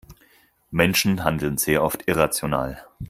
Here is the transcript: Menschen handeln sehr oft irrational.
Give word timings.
Menschen 0.71 1.23
handeln 1.23 1.59
sehr 1.59 1.83
oft 1.83 2.07
irrational. 2.07 2.83